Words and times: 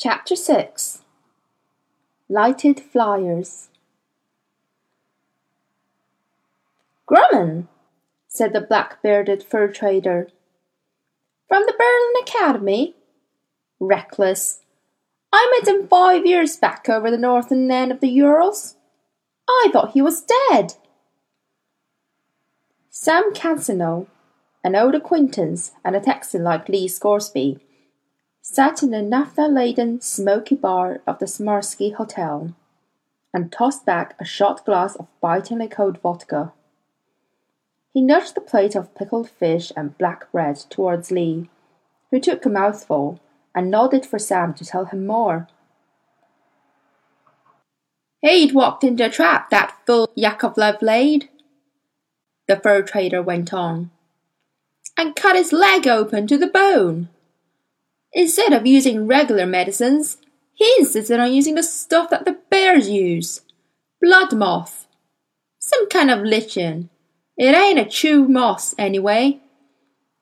Chapter 0.00 0.36
6 0.36 1.02
Lighted 2.28 2.78
Flyers 2.78 3.68
Grumman, 7.10 7.66
said 8.28 8.52
the 8.52 8.60
black 8.60 9.02
bearded 9.02 9.42
fur 9.42 9.66
trader. 9.66 10.28
From 11.48 11.64
the 11.66 11.74
Berlin 11.76 12.22
Academy? 12.22 12.94
Reckless. 13.80 14.60
I 15.32 15.58
met 15.58 15.66
him 15.66 15.88
five 15.88 16.24
years 16.24 16.56
back 16.56 16.88
over 16.88 17.10
the 17.10 17.18
northern 17.18 17.68
end 17.68 17.90
of 17.90 17.98
the 17.98 18.06
Urals. 18.06 18.76
I 19.48 19.68
thought 19.72 19.94
he 19.94 20.00
was 20.00 20.22
dead. 20.22 20.74
Sam 22.88 23.34
Cansino, 23.34 24.06
an 24.62 24.76
old 24.76 24.94
acquaintance 24.94 25.72
and 25.84 25.96
a 25.96 26.00
Texan 26.00 26.44
like 26.44 26.68
Lee 26.68 26.86
Scoresby, 26.86 27.58
sat 28.50 28.82
in 28.82 28.90
the 28.90 29.02
naphtha-laden, 29.02 30.00
smoky 30.00 30.54
bar 30.54 31.02
of 31.06 31.18
the 31.18 31.26
Samirsky 31.26 31.94
Hotel 31.94 32.54
and 33.34 33.52
tossed 33.52 33.84
back 33.84 34.14
a 34.18 34.24
shot 34.24 34.64
glass 34.64 34.96
of 34.96 35.06
bitingly 35.20 35.68
cold 35.68 35.98
vodka. 36.00 36.52
He 37.92 38.00
nudged 38.00 38.34
the 38.34 38.40
plate 38.40 38.74
of 38.74 38.94
pickled 38.94 39.28
fish 39.28 39.70
and 39.76 39.98
black 39.98 40.32
bread 40.32 40.56
towards 40.70 41.10
Lee, 41.10 41.50
who 42.10 42.18
took 42.18 42.46
a 42.46 42.48
mouthful 42.48 43.20
and 43.54 43.70
nodded 43.70 44.06
for 44.06 44.18
Sam 44.18 44.54
to 44.54 44.64
tell 44.64 44.86
him 44.86 45.06
more. 45.06 45.46
He'd 48.22 48.54
walked 48.54 48.82
into 48.82 49.04
a 49.04 49.10
trap, 49.10 49.50
that 49.50 49.76
fool 49.86 50.10
Yakovlev 50.16 50.80
laid, 50.80 51.28
the 52.46 52.56
fur 52.56 52.80
trader 52.80 53.20
went 53.20 53.52
on, 53.52 53.90
and 54.96 55.14
cut 55.14 55.36
his 55.36 55.52
leg 55.52 55.86
open 55.86 56.26
to 56.28 56.38
the 56.38 56.46
bone. 56.46 57.10
Instead 58.12 58.52
of 58.52 58.66
using 58.66 59.06
regular 59.06 59.46
medicines, 59.46 60.18
he 60.54 60.72
insisted 60.78 61.20
on 61.20 61.32
using 61.32 61.54
the 61.54 61.62
stuff 61.62 62.10
that 62.10 62.24
the 62.24 62.38
bears 62.50 62.88
use 62.88 63.42
blood 64.00 64.34
moss. 64.34 64.86
Some 65.58 65.88
kind 65.88 66.10
of 66.10 66.22
lichen. 66.22 66.88
It 67.36 67.54
ain't 67.54 67.78
a 67.78 67.84
chew 67.84 68.28
moss, 68.28 68.74
anyway. 68.78 69.40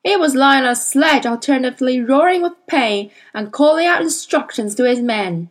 He 0.03 0.15
was 0.15 0.35
lying 0.35 0.63
on 0.63 0.71
a 0.71 0.75
sledge 0.75 1.25
alternately 1.25 2.01
roaring 2.01 2.41
with 2.41 2.53
pain 2.67 3.11
and 3.33 3.51
calling 3.51 3.85
out 3.85 4.01
instructions 4.01 4.75
to 4.75 4.83
his 4.83 4.99
men. 4.99 5.49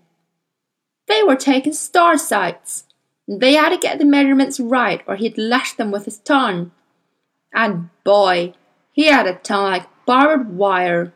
They 1.08 1.22
were 1.22 1.36
taking 1.36 1.72
star 1.72 2.18
sights, 2.18 2.84
they 3.28 3.54
had 3.54 3.70
to 3.70 3.78
get 3.78 3.98
the 3.98 4.04
measurements 4.04 4.60
right 4.60 5.02
or 5.06 5.16
he'd 5.16 5.36
lash 5.36 5.72
them 5.72 5.90
with 5.90 6.04
his 6.04 6.18
tongue. 6.18 6.70
And 7.52 7.90
boy, 8.04 8.54
he 8.92 9.06
had 9.06 9.26
a 9.26 9.34
tongue 9.34 9.64
like 9.64 9.88
barbed 10.06 10.50
wire. 10.50 11.12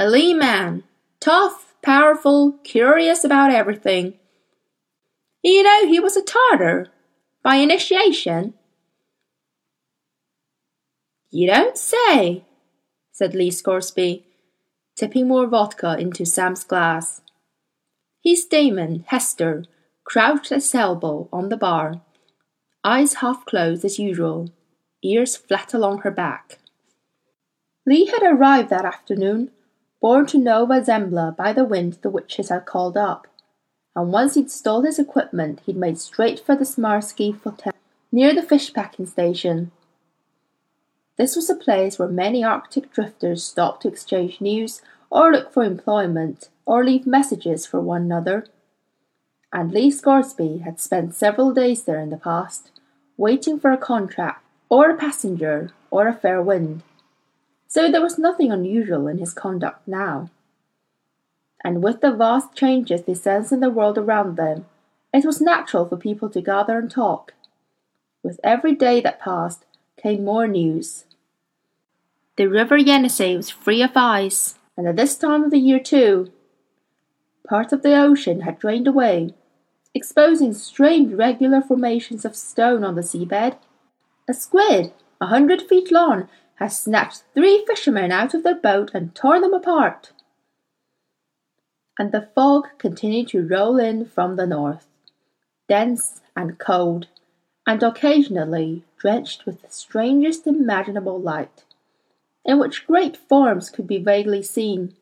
A 0.00 0.08
lean 0.08 0.38
man, 0.38 0.84
tough, 1.18 1.74
powerful, 1.82 2.52
curious 2.62 3.24
about 3.24 3.50
everything. 3.50 4.14
You 5.42 5.64
know 5.64 5.88
he 5.88 5.98
was 5.98 6.16
a 6.16 6.22
Tartar, 6.22 6.86
by 7.42 7.56
initiation. 7.56 8.54
You 11.30 11.48
don't 11.48 11.76
say, 11.76 12.44
said 13.10 13.34
Lee 13.34 13.50
Scoresby, 13.50 14.24
tipping 14.94 15.26
more 15.26 15.48
vodka 15.48 15.96
into 15.98 16.24
Sam's 16.24 16.62
glass. 16.62 17.20
His 18.22 18.44
daemon, 18.44 19.04
Hester, 19.08 19.64
crouched 20.04 20.52
at 20.52 20.56
his 20.56 20.74
elbow 20.76 21.28
on 21.32 21.48
the 21.48 21.56
bar, 21.56 22.02
eyes 22.84 23.14
half 23.14 23.44
closed 23.46 23.84
as 23.84 23.98
usual, 23.98 24.50
ears 25.02 25.36
flat 25.36 25.74
along 25.74 25.98
her 25.98 26.10
back. 26.12 26.58
Lee 27.84 28.06
had 28.06 28.22
arrived 28.22 28.70
that 28.70 28.84
afternoon 28.84 29.50
borne 30.00 30.26
to 30.26 30.38
Nova 30.38 30.80
Zembla 30.80 31.36
by 31.36 31.52
the 31.52 31.64
wind 31.64 31.98
the 32.02 32.10
witches 32.10 32.48
had 32.48 32.66
called 32.66 32.96
up, 32.96 33.26
and 33.96 34.12
once 34.12 34.34
he'd 34.34 34.50
stole 34.50 34.82
his 34.82 34.98
equipment 34.98 35.60
he'd 35.66 35.76
made 35.76 35.98
straight 35.98 36.38
for 36.38 36.54
the 36.54 36.64
Samirsky 36.64 37.40
Hotel 37.42 37.72
near 38.12 38.34
the 38.34 38.42
fish 38.42 38.72
packing 38.72 39.06
station. 39.06 39.70
This 41.16 41.34
was 41.34 41.50
a 41.50 41.56
place 41.56 41.98
where 41.98 42.08
many 42.08 42.44
Arctic 42.44 42.92
drifters 42.92 43.42
stopped 43.42 43.82
to 43.82 43.88
exchange 43.88 44.40
news 44.40 44.82
or 45.10 45.32
look 45.32 45.52
for 45.52 45.64
employment 45.64 46.48
or 46.64 46.84
leave 46.84 47.06
messages 47.06 47.66
for 47.66 47.80
one 47.80 48.02
another. 48.02 48.46
And 49.52 49.72
Lee 49.72 49.90
Scoresby 49.90 50.58
had 50.58 50.78
spent 50.78 51.14
several 51.14 51.52
days 51.52 51.82
there 51.82 51.98
in 51.98 52.10
the 52.10 52.18
past, 52.18 52.70
waiting 53.16 53.58
for 53.58 53.72
a 53.72 53.78
contract 53.78 54.44
or 54.68 54.90
a 54.90 54.96
passenger 54.96 55.72
or 55.90 56.06
a 56.06 56.14
fair 56.14 56.40
wind 56.40 56.82
so 57.68 57.90
there 57.90 58.00
was 58.00 58.18
nothing 58.18 58.50
unusual 58.50 59.06
in 59.06 59.18
his 59.18 59.34
conduct 59.34 59.86
now. 59.86 60.30
And 61.62 61.82
with 61.82 62.00
the 62.00 62.12
vast 62.12 62.54
changes 62.54 63.02
they 63.02 63.14
sensed 63.14 63.52
in 63.52 63.60
the 63.60 63.70
world 63.70 63.98
around 63.98 64.36
them, 64.36 64.64
it 65.12 65.24
was 65.24 65.40
natural 65.40 65.86
for 65.86 65.96
people 65.96 66.30
to 66.30 66.40
gather 66.40 66.78
and 66.78 66.90
talk. 66.90 67.34
With 68.22 68.40
every 68.42 68.74
day 68.74 69.00
that 69.02 69.20
passed 69.20 69.64
came 69.96 70.24
more 70.24 70.46
news. 70.46 71.04
The 72.36 72.46
river 72.46 72.78
Yenisei 72.78 73.36
was 73.36 73.50
free 73.50 73.82
of 73.82 73.96
ice, 73.96 74.54
and 74.76 74.86
at 74.86 74.96
this 74.96 75.16
time 75.16 75.44
of 75.44 75.50
the 75.50 75.58
year 75.58 75.80
too. 75.80 76.30
Part 77.48 77.72
of 77.72 77.82
the 77.82 77.96
ocean 77.96 78.42
had 78.42 78.58
drained 78.58 78.86
away, 78.86 79.34
exposing 79.94 80.54
strange 80.54 81.12
regular 81.12 81.60
formations 81.60 82.24
of 82.24 82.36
stone 82.36 82.84
on 82.84 82.94
the 82.94 83.02
seabed. 83.02 83.56
A 84.28 84.34
squid, 84.34 84.92
a 85.20 85.26
hundred 85.26 85.62
feet 85.62 85.90
long, 85.90 86.28
has 86.58 86.78
snatched 86.78 87.22
three 87.34 87.64
fishermen 87.66 88.10
out 88.10 88.34
of 88.34 88.42
their 88.42 88.54
boat 88.54 88.90
and 88.92 89.14
torn 89.14 89.42
them 89.42 89.54
apart. 89.54 90.12
And 91.98 92.10
the 92.10 92.28
fog 92.34 92.66
continued 92.78 93.28
to 93.28 93.46
roll 93.46 93.78
in 93.78 94.06
from 94.06 94.36
the 94.36 94.46
north, 94.46 94.86
dense 95.68 96.20
and 96.36 96.58
cold, 96.58 97.06
and 97.66 97.82
occasionally 97.82 98.84
drenched 98.98 99.46
with 99.46 99.62
the 99.62 99.70
strangest 99.70 100.46
imaginable 100.46 101.20
light, 101.20 101.64
in 102.44 102.58
which 102.58 102.86
great 102.86 103.16
forms 103.16 103.70
could 103.70 103.86
be 103.86 103.98
vaguely 103.98 104.42
seen, 104.42 104.96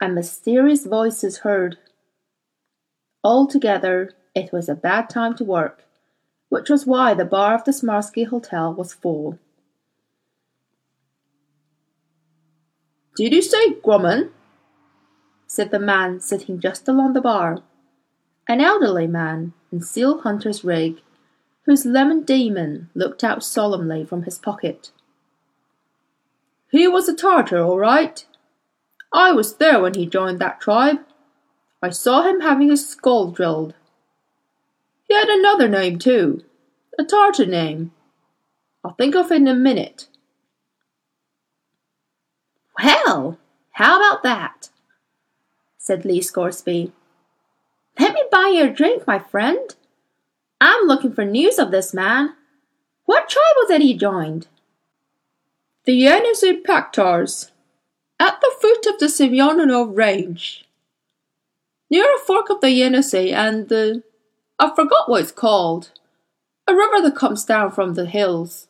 and 0.00 0.14
mysterious 0.14 0.86
voices 0.86 1.38
heard. 1.38 1.76
Altogether, 3.22 4.12
it 4.34 4.52
was 4.52 4.68
a 4.68 4.74
bad 4.74 5.10
time 5.10 5.34
to 5.34 5.44
work, 5.44 5.84
which 6.48 6.70
was 6.70 6.86
why 6.86 7.12
the 7.12 7.24
bar 7.24 7.54
of 7.54 7.64
the 7.64 7.72
Samirsky 7.72 8.26
Hotel 8.26 8.72
was 8.72 8.94
full. 8.94 9.38
Did 13.18 13.32
you 13.32 13.42
say 13.42 13.72
Grumman? 13.72 14.30
said 15.48 15.72
the 15.72 15.80
man 15.80 16.20
sitting 16.20 16.60
just 16.60 16.86
along 16.86 17.14
the 17.14 17.20
bar, 17.20 17.64
an 18.46 18.60
elderly 18.60 19.08
man 19.08 19.54
in 19.72 19.80
seal 19.80 20.20
hunter's 20.20 20.62
rig, 20.62 21.00
whose 21.66 21.84
lemon 21.84 22.22
daemon 22.22 22.90
looked 22.94 23.24
out 23.24 23.42
solemnly 23.42 24.04
from 24.04 24.22
his 24.22 24.38
pocket. 24.38 24.92
He 26.70 26.86
was 26.86 27.08
a 27.08 27.16
Tartar, 27.16 27.58
all 27.58 27.80
right. 27.80 28.24
I 29.12 29.32
was 29.32 29.56
there 29.56 29.82
when 29.82 29.94
he 29.94 30.06
joined 30.06 30.38
that 30.38 30.60
tribe. 30.60 31.00
I 31.82 31.90
saw 31.90 32.22
him 32.22 32.40
having 32.40 32.70
his 32.70 32.88
skull 32.88 33.32
drilled. 33.32 33.74
He 35.08 35.14
had 35.14 35.28
another 35.28 35.66
name, 35.66 35.98
too, 35.98 36.44
a 36.96 37.02
Tartar 37.02 37.46
name. 37.46 37.90
I'll 38.84 38.94
think 38.94 39.16
of 39.16 39.32
it 39.32 39.38
in 39.38 39.48
a 39.48 39.54
minute. 39.56 40.06
Well, 42.82 43.38
how 43.72 43.96
about 43.96 44.22
that? 44.22 44.70
said 45.78 46.04
Lee 46.04 46.20
Scoresby. 46.20 46.92
Let 47.98 48.14
me 48.14 48.22
buy 48.30 48.52
you 48.54 48.64
a 48.64 48.72
drink, 48.72 49.06
my 49.06 49.18
friend. 49.18 49.74
I'm 50.60 50.86
looking 50.86 51.12
for 51.12 51.24
news 51.24 51.58
of 51.58 51.70
this 51.70 51.94
man. 51.94 52.34
What 53.06 53.28
tribe 53.28 53.54
was 53.56 53.70
it 53.70 53.80
he 53.80 53.94
joined? 53.94 54.48
The 55.84 56.02
Yenisei 56.02 56.62
Pakhtars, 56.62 57.50
at 58.20 58.40
the 58.40 58.54
foot 58.60 58.86
of 58.86 58.98
the 58.98 59.06
Semyonov 59.06 59.96
Range, 59.96 60.64
near 61.90 62.04
a 62.04 62.18
fork 62.18 62.50
of 62.50 62.60
the 62.60 62.66
Yenisei 62.66 63.32
and 63.32 63.68
the 63.68 64.02
I 64.58 64.74
forgot 64.74 65.08
what 65.08 65.22
it's 65.22 65.32
called, 65.32 65.92
a 66.66 66.74
river 66.74 67.00
that 67.00 67.16
comes 67.16 67.44
down 67.44 67.70
from 67.70 67.94
the 67.94 68.06
hills. 68.06 68.66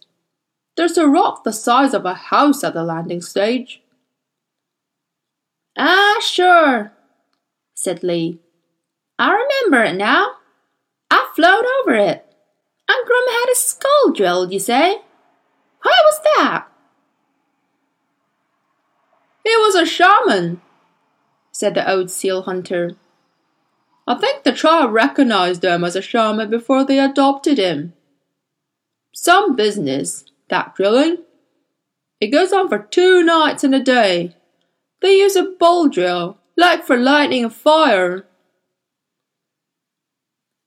There's 0.77 0.99
a 0.99 1.09
rock 1.09 1.44
the 1.44 1.53
size 1.53 1.94
of 1.94 2.05
a 2.05 2.15
house 2.15 2.62
at 2.62 2.75
the 2.75 2.85
landing 2.85 3.23
stage. 3.23 3.82
Ah, 5.79 6.19
sure, 6.21 6.93
said 7.75 8.03
Lee. 8.03 8.41
I 9.19 9.31
remember 9.31 9.85
it 9.85 9.97
now. 9.97 10.33
I 11.11 11.31
flown 11.37 11.65
over 11.81 11.95
it. 11.95 12.25
And 12.89 13.07
Grum 13.07 13.25
had 13.29 13.47
a 13.53 13.55
skull 13.55 14.13
drilled, 14.13 14.53
you 14.53 14.59
say? 14.59 15.03
Why 15.83 16.03
was 16.05 16.21
that? 16.37 16.67
He 19.45 19.57
was 19.57 19.77
a 19.77 19.87
shaman, 19.87 20.61
said 21.53 21.75
the 21.75 21.89
old 21.89 22.11
seal 22.11 22.43
hunter. 22.43 22.97
I 24.07 24.15
think 24.17 24.43
the 24.43 24.53
tribe 24.53 24.91
recognized 24.93 25.65
him 25.65 25.85
as 25.85 25.95
a 25.95 26.03
shaman 26.03 26.51
before 26.51 26.85
they 26.85 26.99
adopted 26.99 27.59
him. 27.59 27.93
Some 29.15 29.55
business, 29.55 30.25
that 30.49 30.75
drilling. 30.75 31.19
It 32.21 32.29
goes 32.29 32.53
on 32.53 32.69
for 32.69 32.79
two 32.79 33.23
nights 33.23 33.63
and 33.65 33.75
a 33.75 33.81
day. 33.81 34.35
They 35.00 35.17
use 35.17 35.37
a 35.37 35.45
bowl 35.45 35.89
drill, 35.89 36.39
like 36.56 36.85
for 36.85 36.97
lighting 36.97 37.45
a 37.45 37.50
fire. 37.50 38.27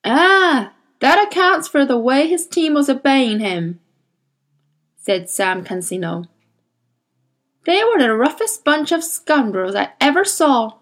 Ah, 0.03 0.73
that 0.99 1.27
accounts 1.27 1.67
for 1.67 1.85
the 1.85 1.97
way 1.97 2.27
his 2.27 2.47
team 2.47 2.73
was 2.73 2.89
obeying 2.89 3.39
him, 3.39 3.79
said 4.97 5.29
Sam 5.29 5.63
Cansino. 5.63 6.25
They 7.65 7.83
were 7.83 7.99
the 7.99 8.15
roughest 8.15 8.63
bunch 8.63 8.91
of 8.91 9.03
scoundrels 9.03 9.75
I 9.75 9.89
ever 9.99 10.25
saw, 10.25 10.77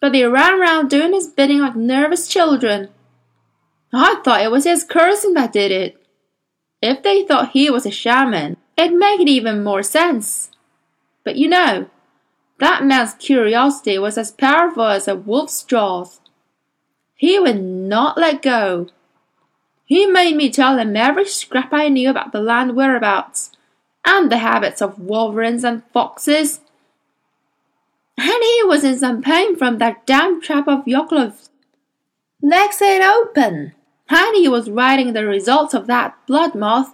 but 0.00 0.12
they 0.12 0.24
ran 0.24 0.60
around 0.60 0.90
doing 0.90 1.12
his 1.12 1.28
bidding 1.28 1.60
like 1.60 1.74
nervous 1.74 2.28
children. 2.28 2.90
I 3.92 4.20
thought 4.24 4.42
it 4.42 4.50
was 4.50 4.64
his 4.64 4.84
cursing 4.84 5.34
that 5.34 5.52
did 5.52 5.72
it. 5.72 5.96
If 6.80 7.02
they 7.02 7.24
thought 7.24 7.50
he 7.50 7.70
was 7.70 7.86
a 7.86 7.90
shaman, 7.90 8.56
it'd 8.76 8.96
make 8.96 9.20
it 9.20 9.28
even 9.28 9.64
more 9.64 9.82
sense. 9.82 10.50
But 11.24 11.36
you 11.36 11.48
know, 11.48 11.88
that 12.62 12.84
man's 12.84 13.14
curiosity 13.14 13.98
was 13.98 14.16
as 14.16 14.30
powerful 14.30 14.84
as 14.84 15.08
a 15.08 15.16
wolf's 15.16 15.64
jaws. 15.64 16.20
He 17.16 17.36
would 17.36 17.60
not 17.60 18.16
let 18.16 18.40
go. 18.40 18.86
He 19.84 20.06
made 20.06 20.36
me 20.36 20.48
tell 20.48 20.78
him 20.78 20.96
every 20.96 21.26
scrap 21.26 21.72
I 21.72 21.88
knew 21.88 22.08
about 22.08 22.30
the 22.30 22.40
land 22.40 22.76
whereabouts, 22.76 23.50
and 24.06 24.30
the 24.30 24.38
habits 24.38 24.80
of 24.80 25.00
wolverines 25.00 25.64
and 25.64 25.82
foxes. 25.92 26.60
And 28.16 28.28
he 28.28 28.62
was 28.62 28.84
in 28.84 28.96
some 28.96 29.22
pain 29.22 29.56
from 29.56 29.78
that 29.78 30.06
damn 30.06 30.40
trap 30.40 30.68
of 30.68 30.84
Yakovlev's. 30.84 31.50
Legs 32.40 32.80
ain't 32.80 33.04
open, 33.04 33.72
and 34.08 34.36
he 34.36 34.46
was 34.46 34.70
writing 34.70 35.14
the 35.14 35.26
results 35.26 35.74
of 35.74 35.88
that 35.88 36.16
blood 36.28 36.54
moss, 36.54 36.90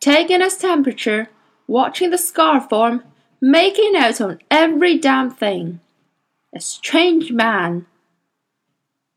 taking 0.00 0.40
his 0.40 0.56
temperature, 0.56 1.28
watching 1.68 2.10
the 2.10 2.18
scar 2.18 2.60
form, 2.60 3.04
making 3.42 3.94
notes 3.94 4.20
on 4.20 4.38
every 4.50 4.96
damn 4.96 5.28
thing. 5.28 5.80
A 6.54 6.60
strange 6.60 7.32
man. 7.32 7.86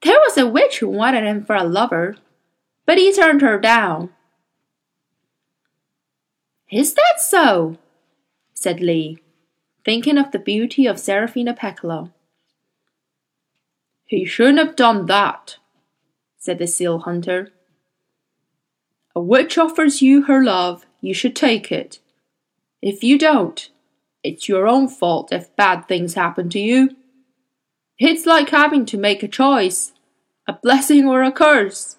There 0.01 0.17
was 0.19 0.37
a 0.37 0.47
witch 0.47 0.79
who 0.79 0.89
wanted 0.89 1.23
him 1.23 1.45
for 1.45 1.55
a 1.55 1.63
lover, 1.63 2.17
but 2.85 2.97
he 2.97 3.13
turned 3.13 3.41
her 3.41 3.59
down. 3.59 4.09
Is 6.71 6.95
that 6.95 7.19
so? 7.19 7.77
said 8.53 8.81
Lee, 8.81 9.19
thinking 9.83 10.17
of 10.17 10.31
the 10.31 10.39
beauty 10.39 10.87
of 10.87 10.99
Seraphina 10.99 11.53
Pekkala. 11.53 12.11
He 14.05 14.25
shouldn't 14.25 14.59
have 14.59 14.75
done 14.75 15.05
that, 15.05 15.57
said 16.39 16.57
the 16.57 16.67
seal 16.67 16.99
hunter. 16.99 17.53
A 19.15 19.21
witch 19.21 19.57
offers 19.57 20.01
you 20.01 20.23
her 20.23 20.43
love, 20.43 20.85
you 20.99 21.13
should 21.13 21.35
take 21.35 21.71
it. 21.71 21.99
If 22.81 23.03
you 23.03 23.17
don't, 23.17 23.69
it's 24.25 24.49
your 24.49 24.67
own 24.67 24.87
fault 24.87 25.31
if 25.31 25.55
bad 25.55 25.87
things 25.87 26.15
happen 26.15 26.49
to 26.49 26.59
you. 26.59 26.95
It's 27.99 28.25
like 28.25 28.49
having 28.49 28.85
to 28.87 28.97
make 28.97 29.23
a 29.23 29.27
choice 29.27 29.93
a 30.47 30.53
blessing 30.53 31.07
or 31.07 31.23
a 31.23 31.31
curse. 31.31 31.95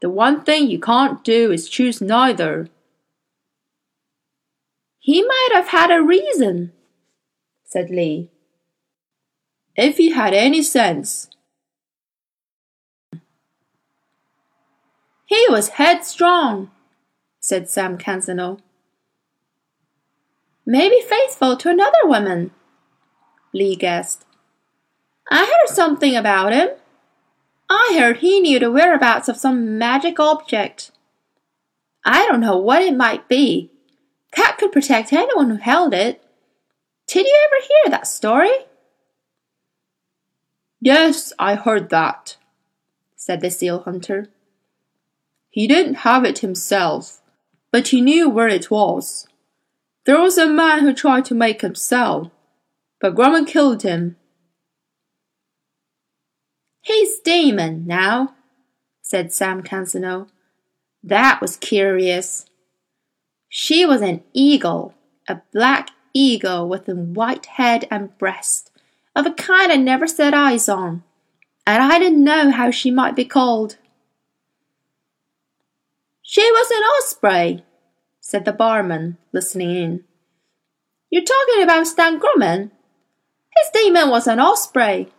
The 0.00 0.10
one 0.10 0.42
thing 0.42 0.68
you 0.68 0.80
can't 0.80 1.22
do 1.22 1.52
is 1.52 1.68
choose 1.68 2.00
neither. 2.00 2.68
He 4.98 5.22
might 5.22 5.50
have 5.52 5.68
had 5.68 5.90
a 5.90 6.02
reason, 6.02 6.72
said 7.64 7.90
Lee. 7.90 8.30
If 9.76 9.98
he 9.98 10.10
had 10.10 10.34
any 10.34 10.62
sense. 10.62 11.28
He 15.26 15.46
was 15.48 15.70
headstrong, 15.70 16.70
said 17.40 17.68
Sam 17.68 17.98
Cansino. 20.66 20.72
Maybe 20.72 21.00
faithful 21.00 21.56
to 21.56 21.70
another 21.70 21.98
woman, 22.04 22.50
Lee 23.52 23.76
guessed. 23.76 24.24
I 25.30 25.44
heard 25.44 25.74
something 25.74 26.16
about 26.16 26.52
him. 26.52 26.68
I 27.70 27.96
heard 27.98 28.18
he 28.18 28.40
knew 28.40 28.58
the 28.58 28.70
whereabouts 28.70 29.28
of 29.28 29.36
some 29.36 29.78
magic 29.78 30.20
object. 30.20 30.90
I 32.04 32.26
don't 32.26 32.40
know 32.40 32.58
what 32.58 32.82
it 32.82 32.94
might 32.94 33.28
be. 33.28 33.70
Cat 34.32 34.58
could 34.58 34.72
protect 34.72 35.12
anyone 35.12 35.48
who 35.48 35.56
held 35.56 35.94
it. 35.94 36.22
Did 37.06 37.26
you 37.26 37.46
ever 37.46 37.66
hear 37.66 37.90
that 37.90 38.06
story? 38.06 38.52
Yes, 40.80 41.32
I 41.38 41.54
heard 41.54 41.88
that, 41.90 42.36
said 43.16 43.40
the 43.40 43.50
seal 43.50 43.80
hunter. 43.80 44.28
He 45.48 45.66
didn't 45.66 45.94
have 45.94 46.24
it 46.24 46.40
himself, 46.40 47.22
but 47.70 47.88
he 47.88 48.00
knew 48.02 48.28
where 48.28 48.48
it 48.48 48.70
was. 48.70 49.26
There 50.04 50.20
was 50.20 50.36
a 50.36 50.46
man 50.46 50.80
who 50.80 50.92
tried 50.92 51.24
to 51.26 51.34
make 51.34 51.62
him 51.62 51.74
sell, 51.74 52.30
but 53.00 53.14
Grumman 53.14 53.46
killed 53.46 53.82
him. 53.82 54.16
He's 56.82 57.18
daemon 57.20 57.86
now, 57.86 58.34
said 59.00 59.32
Sam 59.32 59.62
Cansino. 59.62 60.28
That 61.02 61.40
was 61.40 61.56
curious. 61.56 62.44
She 63.48 63.86
was 63.86 64.02
an 64.02 64.22
eagle, 64.34 64.94
a 65.26 65.40
black 65.52 65.90
eagle 66.12 66.68
with 66.68 66.88
a 66.88 66.94
white 66.94 67.46
head 67.46 67.86
and 67.90 68.16
breast, 68.18 68.70
of 69.16 69.24
a 69.24 69.32
kind 69.32 69.72
I 69.72 69.76
never 69.76 70.06
set 70.06 70.34
eyes 70.34 70.68
on, 70.68 71.02
and 71.66 71.82
I 71.82 71.98
didn't 71.98 72.22
know 72.22 72.50
how 72.50 72.70
she 72.70 72.90
might 72.90 73.16
be 73.16 73.24
called. 73.24 73.78
She 76.20 76.42
was 76.52 76.70
an 76.70 76.82
osprey, 76.82 77.64
said 78.26 78.46
the 78.46 78.52
barman, 78.52 79.18
listening 79.34 79.76
in. 79.76 80.02
You're 81.10 81.24
talking 81.24 81.62
about 81.62 81.86
Stan 81.86 82.18
Grumman? 82.18 82.70
His 83.54 83.70
demon 83.74 84.08
was 84.08 84.26
an 84.26 84.40
osprey, 84.40 85.12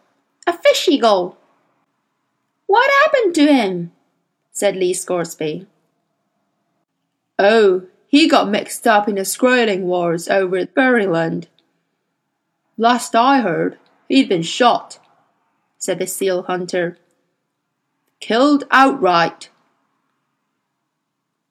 a 0.47 0.57
fish 0.57 0.87
eagle. 0.87 1.37
What 2.65 2.89
happened 3.03 3.35
to 3.35 3.45
him? 3.45 3.91
said 4.51 4.75
Lee 4.75 4.95
Scoresby. 4.95 5.67
Oh, 7.37 7.83
he 8.07 8.27
got 8.27 8.49
mixed 8.49 8.87
up 8.87 9.07
in 9.07 9.15
the 9.15 9.21
Skraeling 9.21 9.81
Wars 9.81 10.27
over 10.27 10.57
at 10.57 10.73
Beringland. 10.73 11.45
Last 12.75 13.15
I 13.15 13.41
heard, 13.41 13.77
he'd 14.09 14.29
been 14.29 14.41
shot, 14.41 14.97
said 15.77 15.99
the 15.99 16.07
seal 16.07 16.41
hunter. 16.41 16.97
Killed 18.19 18.63
outright. 18.71 19.49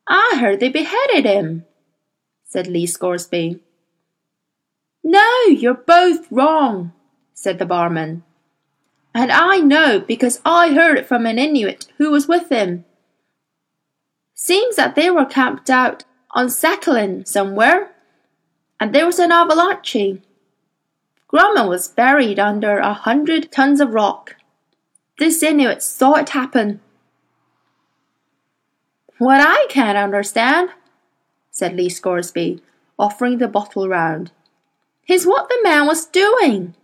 I 0.07 0.37
heard 0.39 0.61
they 0.61 0.69
beheaded 0.69 1.25
him, 1.25 1.65
said 2.45 2.67
Lee 2.67 2.87
Scoresby. 2.87 3.61
No, 5.03 5.45
you're 5.49 5.75
both 5.75 6.27
wrong, 6.31 6.93
said 7.33 7.59
the 7.59 7.67
barman. 7.67 8.23
And 9.15 9.31
I 9.31 9.59
know 9.59 10.01
because 10.01 10.41
I 10.45 10.73
heard 10.73 10.99
it 10.99 11.07
from 11.07 11.27
an 11.27 11.39
Inuit 11.39 11.87
who 11.99 12.11
was 12.11 12.27
with 12.27 12.51
him. 12.51 12.85
Seems 14.35 14.77
that 14.77 14.95
they 14.95 15.11
were 15.11 15.25
camped 15.25 15.71
out 15.71 16.05
on 16.33 16.47
Sakhalin 16.47 17.27
somewhere, 17.27 17.93
and 18.81 18.93
there 18.93 19.07
was 19.07 19.19
an 19.19 19.31
avalanche. 19.31 20.21
Grumman 21.33 21.69
was 21.69 21.89
buried 21.89 22.39
under 22.39 22.79
a 22.79 22.93
hundred 22.93 23.53
tons 23.53 23.81
of 23.81 23.95
rock. 23.95 24.37
This 25.19 25.43
Inuit 25.43 25.83
saw 25.83 26.15
it 26.15 26.31
happen. 26.31 26.81
What 29.25 29.41
I 29.41 29.65
can't 29.71 29.97
understand, 29.97 30.69
said 31.51 31.75
Lee 31.75 31.89
Scoresby, 31.89 32.61
offering 32.99 33.39
the 33.39 33.49
bottle 33.49 33.89
round, 33.89 34.33
is 35.09 35.27
what 35.27 35.49
the 35.49 35.59
man 35.65 35.87
was 35.87 36.05
doing. 36.05 36.75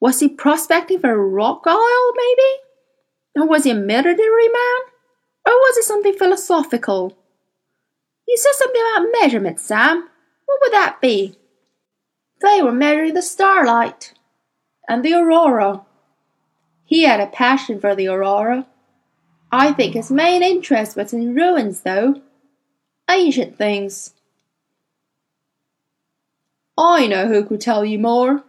Was 0.00 0.20
he 0.20 0.28
prospecting 0.30 1.00
for 1.00 1.28
rock 1.28 1.66
oil, 1.66 2.12
maybe? 2.16 3.42
Or 3.42 3.46
was 3.46 3.64
he 3.64 3.72
a 3.72 3.74
military 3.74 4.48
man? 4.48 4.80
Or 5.44 5.52
was 5.52 5.76
it 5.76 5.84
something 5.84 6.14
philosophical? 6.14 7.14
You 8.26 8.38
said 8.38 8.52
something 8.54 8.80
about 8.80 9.12
measurements, 9.20 9.64
Sam. 9.64 10.08
What 10.46 10.60
would 10.62 10.72
that 10.72 11.02
be? 11.02 11.36
They 12.40 12.62
were 12.62 12.72
measuring 12.72 13.12
the 13.12 13.20
starlight 13.20 14.14
and 14.88 15.04
the 15.04 15.12
aurora. 15.12 15.82
He 16.86 17.02
had 17.02 17.20
a 17.20 17.26
passion 17.26 17.78
for 17.80 17.94
the 17.94 18.08
aurora. 18.08 18.66
I 19.52 19.72
think 19.72 19.94
his 19.94 20.10
main 20.10 20.42
interest 20.42 20.96
was 20.96 21.12
in 21.12 21.34
ruins, 21.34 21.82
though. 21.82 22.20
Ancient 23.08 23.56
things. 23.56 24.14
I 26.76 27.06
know 27.06 27.28
who 27.28 27.44
could 27.44 27.60
tell 27.60 27.84
you 27.84 27.98
more, 27.98 28.44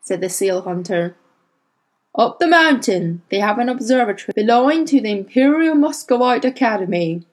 said 0.00 0.20
the 0.20 0.28
seal 0.28 0.62
hunter. 0.62 1.14
Up 2.14 2.38
the 2.38 2.46
mountain 2.46 3.22
they 3.30 3.38
have 3.38 3.58
an 3.58 3.68
observatory 3.68 4.32
belonging 4.34 4.84
to 4.86 5.00
the 5.00 5.10
Imperial 5.10 5.74
Muscovite 5.74 6.44
Academy. 6.44 7.24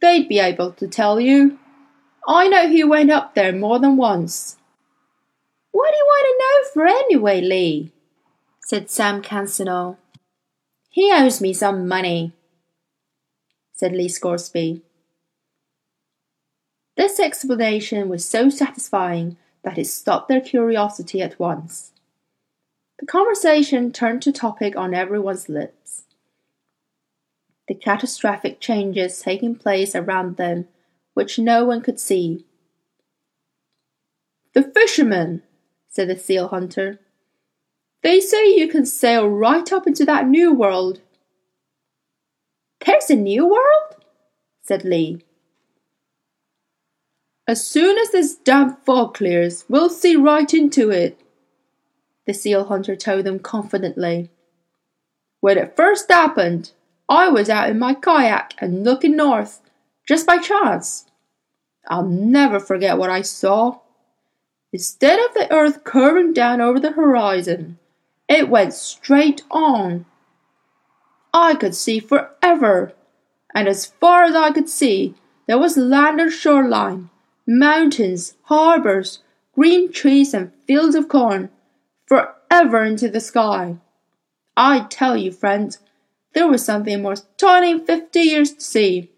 They'd 0.00 0.28
be 0.28 0.38
able 0.38 0.72
to 0.72 0.88
tell 0.88 1.20
you. 1.20 1.58
I 2.26 2.48
know 2.48 2.68
he 2.68 2.82
went 2.82 3.10
up 3.10 3.34
there 3.34 3.52
more 3.52 3.78
than 3.78 3.96
once. 3.96 4.56
What 5.72 5.90
do 5.90 5.96
you 5.96 6.04
want 6.04 6.26
to 6.26 6.38
know 6.40 6.70
for 6.72 6.86
anyway, 6.86 7.40
Lee? 7.40 7.92
said 8.60 8.90
Sam 8.90 9.22
Cansino. 9.22 9.98
He 10.94 11.10
owes 11.12 11.40
me 11.40 11.52
some 11.52 11.88
money, 11.88 12.34
said 13.72 13.90
Lee 13.90 14.08
Scoresby. 14.08 14.80
This 16.96 17.18
explanation 17.18 18.08
was 18.08 18.24
so 18.24 18.48
satisfying 18.48 19.36
that 19.64 19.76
it 19.76 19.88
stopped 19.88 20.28
their 20.28 20.40
curiosity 20.40 21.20
at 21.20 21.36
once. 21.36 21.90
The 23.00 23.06
conversation 23.06 23.90
turned 23.90 24.22
to 24.22 24.30
topic 24.30 24.76
on 24.76 24.94
everyone's 24.94 25.48
lips. 25.48 26.04
The 27.66 27.74
catastrophic 27.74 28.60
changes 28.60 29.20
taking 29.20 29.56
place 29.56 29.96
around 29.96 30.36
them, 30.36 30.68
which 31.14 31.40
no 31.40 31.64
one 31.64 31.80
could 31.80 31.98
see. 31.98 32.46
The 34.52 34.62
fishermen, 34.62 35.42
said 35.88 36.06
the 36.06 36.16
seal 36.16 36.46
hunter. 36.46 37.00
They 38.04 38.20
say 38.20 38.54
you 38.54 38.68
can 38.68 38.84
sail 38.84 39.26
right 39.26 39.72
up 39.72 39.86
into 39.86 40.04
that 40.04 40.28
new 40.28 40.52
world. 40.52 41.00
There's 42.84 43.08
a 43.08 43.16
new 43.16 43.46
world? 43.46 43.96
said 44.62 44.84
Lee. 44.84 45.24
As 47.48 47.66
soon 47.66 47.96
as 47.96 48.10
this 48.10 48.34
damp 48.34 48.84
fog 48.84 49.14
clears, 49.14 49.64
we'll 49.70 49.88
see 49.88 50.16
right 50.16 50.52
into 50.52 50.90
it, 50.90 51.18
the 52.26 52.34
seal 52.34 52.64
hunter 52.64 52.94
told 52.94 53.24
them 53.24 53.38
confidently. 53.38 54.28
When 55.40 55.56
it 55.56 55.74
first 55.74 56.10
happened, 56.10 56.72
I 57.08 57.28
was 57.28 57.48
out 57.48 57.70
in 57.70 57.78
my 57.78 57.94
kayak 57.94 58.52
and 58.58 58.84
looking 58.84 59.16
north, 59.16 59.62
just 60.06 60.26
by 60.26 60.36
chance. 60.36 61.06
I'll 61.88 62.06
never 62.06 62.60
forget 62.60 62.98
what 62.98 63.08
I 63.08 63.22
saw. 63.22 63.80
Instead 64.74 65.18
of 65.20 65.32
the 65.32 65.50
earth 65.50 65.84
curving 65.84 66.34
down 66.34 66.60
over 66.60 66.78
the 66.78 66.92
horizon, 66.92 67.78
it 68.28 68.48
went 68.48 68.72
straight 68.72 69.42
on. 69.50 70.06
I 71.32 71.54
could 71.54 71.74
see 71.74 72.00
forever, 72.00 72.92
and 73.54 73.68
as 73.68 73.86
far 73.86 74.24
as 74.24 74.34
I 74.34 74.50
could 74.52 74.68
see, 74.68 75.14
there 75.46 75.58
was 75.58 75.76
land 75.76 76.20
and 76.20 76.32
shoreline, 76.32 77.10
mountains, 77.46 78.36
harbors, 78.44 79.20
green 79.54 79.92
trees, 79.92 80.32
and 80.32 80.52
fields 80.66 80.94
of 80.94 81.08
corn, 81.08 81.50
forever 82.06 82.84
into 82.84 83.08
the 83.08 83.20
sky. 83.20 83.76
I 84.56 84.86
tell 84.88 85.16
you, 85.16 85.32
friends, 85.32 85.78
there 86.32 86.48
was 86.48 86.64
something 86.64 87.02
more 87.02 87.16
stunning 87.16 87.84
fifty 87.84 88.20
years 88.20 88.52
to 88.54 88.60
see. 88.60 89.10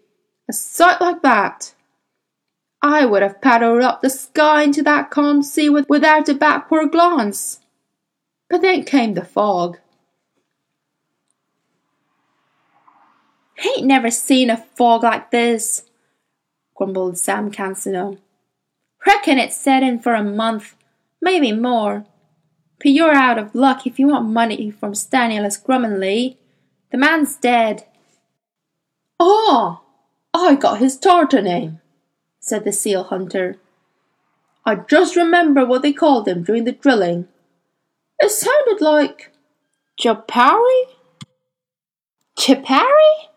A 0.49 0.53
sight 0.53 1.01
like 1.01 1.21
that. 1.23 1.73
I 2.81 3.05
would 3.05 3.21
have 3.21 3.41
paddled 3.41 3.81
up 3.81 4.01
the 4.01 4.09
sky 4.09 4.63
into 4.63 4.83
that 4.83 5.09
calm 5.09 5.43
sea 5.43 5.69
with, 5.69 5.89
without 5.89 6.29
a 6.29 6.33
backward 6.33 6.91
glance. 6.91 7.59
But 8.49 8.61
then 8.61 8.83
came 8.83 9.13
the 9.13 9.25
fog. 9.25 9.79
Ain't 13.65 13.85
never 13.85 14.11
seen 14.11 14.49
a 14.49 14.57
fog 14.57 15.03
like 15.03 15.31
this, 15.31 15.83
grumbled 16.75 17.17
Sam 17.17 17.51
Cansino. 17.51 18.19
Reckon 19.05 19.37
it's 19.39 19.55
set 19.55 19.83
in 19.83 19.99
for 19.99 20.13
a 20.13 20.23
month, 20.23 20.75
maybe 21.21 21.51
more. 21.51 22.05
But 22.77 22.91
you're 22.91 23.13
out 23.13 23.39
of 23.39 23.55
luck 23.55 23.87
if 23.87 23.97
you 23.97 24.09
want 24.09 24.29
money 24.29 24.69
from 24.69 24.93
Stanislaus 24.93 25.57
Grummanley. 25.57 26.37
The 26.91 26.97
man's 26.97 27.35
dead. 27.35 27.85
Ah, 29.19 29.81
I 30.33 30.55
got 30.55 30.79
his 30.79 30.95
Tartar 30.97 31.41
name, 31.41 31.81
said 32.39 32.63
the 32.63 32.71
seal 32.71 33.03
hunter. 33.03 33.57
I 34.65 34.75
just 34.75 35.15
remember 35.15 35.65
what 35.65 35.81
they 35.81 35.93
called 35.93 36.27
him 36.27 36.43
during 36.43 36.65
the 36.65 36.71
drilling. 36.71 37.27
It 38.19 38.31
sounded 38.31 38.81
like 38.81 39.31
Jopari? 39.99 40.83
Chipari? 42.37 43.27